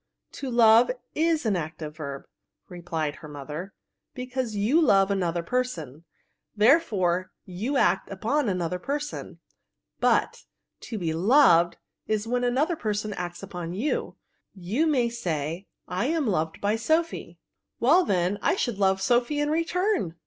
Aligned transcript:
To 0.31 0.49
love 0.49 0.89
is 1.13 1.45
an 1.45 1.55
active 1.55 1.97
verb," 1.97 2.25
replied 2.69 3.17
her 3.17 3.27
mother, 3.27 3.75
^' 4.11 4.15
because 4.15 4.55
you 4.55 4.81
love 4.81 5.11
another 5.11 5.43
person; 5.43 5.89
VfOtBs. 5.89 5.93
59 5.93 6.05
therefore, 6.55 7.31
you 7.45 7.77
act 7.77 8.09
upon 8.09 8.49
another 8.49 8.79
person; 8.79 9.37
but 9.99 10.45
to 10.79 10.97
be 10.97 11.13
loped 11.13 11.77
is 12.07 12.25
when 12.25 12.43
another 12.43 12.75
person 12.75 13.13
acts 13.13 13.43
upon 13.43 13.73
you; 13.73 14.15
you 14.55 14.87
may 14.87 15.07
say, 15.07 15.67
* 15.77 15.81
I 15.87 16.07
am 16.07 16.25
loved 16.25 16.59
by 16.61 16.77
Sophy.' 16.77 17.37
Well 17.79 18.03
then, 18.03 18.39
I 18.41 18.55
should 18.55 18.79
love 18.79 19.03
Sophy 19.03 19.39
in 19.39 19.51
return." 19.51 20.15